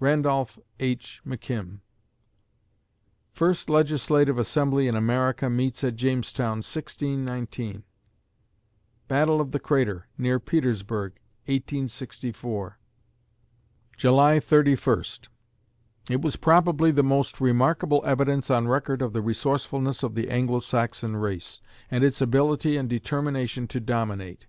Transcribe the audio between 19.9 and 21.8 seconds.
of the Anglo Saxon race,